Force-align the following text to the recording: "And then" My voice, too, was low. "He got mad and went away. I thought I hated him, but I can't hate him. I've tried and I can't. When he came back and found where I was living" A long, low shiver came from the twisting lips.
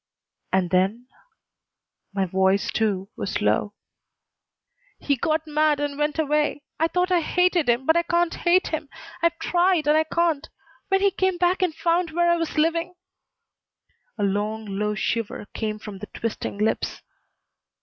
"And 0.51 0.71
then" 0.71 1.09
My 2.15 2.25
voice, 2.25 2.71
too, 2.71 3.09
was 3.15 3.39
low. 3.39 3.75
"He 4.97 5.15
got 5.15 5.45
mad 5.45 5.79
and 5.79 5.95
went 5.95 6.17
away. 6.17 6.63
I 6.79 6.87
thought 6.87 7.11
I 7.11 7.19
hated 7.21 7.69
him, 7.69 7.85
but 7.85 7.95
I 7.95 8.01
can't 8.01 8.33
hate 8.33 8.69
him. 8.69 8.89
I've 9.21 9.37
tried 9.37 9.85
and 9.85 9.95
I 9.95 10.05
can't. 10.05 10.49
When 10.87 11.01
he 11.01 11.11
came 11.11 11.37
back 11.37 11.61
and 11.61 11.75
found 11.75 12.09
where 12.09 12.31
I 12.31 12.37
was 12.37 12.57
living" 12.57 12.95
A 14.17 14.23
long, 14.23 14.65
low 14.65 14.95
shiver 14.95 15.45
came 15.53 15.77
from 15.77 15.99
the 15.99 16.07
twisting 16.07 16.57
lips. 16.57 17.03